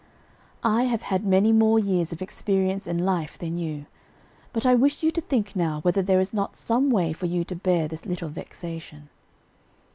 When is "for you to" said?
7.13-7.55